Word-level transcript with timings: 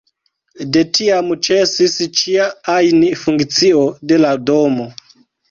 De 0.77 0.81
tiam 0.97 1.29
ĉesis 1.47 1.97
ĉia 2.21 2.47
ajn 2.77 3.05
funkcio 3.27 3.85
de 4.15 4.21
la 4.25 4.35
domo. 4.49 4.91